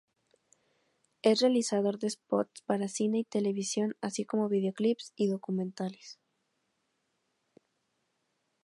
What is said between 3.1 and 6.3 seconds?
y televisión así como de videoclips y documentales.